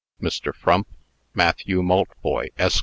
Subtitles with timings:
[0.19, 0.51] "Mr.
[0.51, 0.87] Frump
[1.35, 2.79] Matthew Maltboy, Esq.